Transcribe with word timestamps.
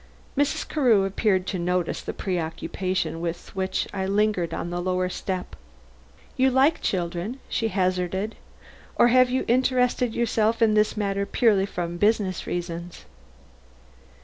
Mrs. 0.35 0.67
Carew 0.67 1.05
appeared 1.05 1.45
to 1.45 1.59
notice 1.59 2.01
the 2.01 2.11
preoccupation 2.11 3.21
with 3.21 3.55
which 3.55 3.87
I 3.93 4.07
lingered 4.07 4.51
on 4.51 4.71
the 4.71 4.81
lower 4.81 5.09
step. 5.09 5.55
"You 6.35 6.49
like 6.49 6.81
children," 6.81 7.39
she 7.47 7.67
hazarded. 7.67 8.33
"Or 8.95 9.09
have 9.09 9.29
you 9.29 9.45
interested 9.47 10.15
yourself 10.15 10.59
in 10.59 10.73
this 10.73 10.97
matter 10.97 11.27
purely 11.27 11.67
from 11.67 11.97
business 11.97 12.47
reasons?" 12.47 13.05